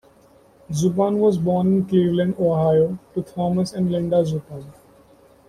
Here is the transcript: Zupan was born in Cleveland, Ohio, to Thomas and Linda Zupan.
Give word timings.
Zupan 0.71 1.17
was 1.19 1.37
born 1.37 1.67
in 1.67 1.85
Cleveland, 1.85 2.33
Ohio, 2.39 2.97
to 3.13 3.21
Thomas 3.21 3.71
and 3.73 3.91
Linda 3.91 4.23
Zupan. 4.25 4.65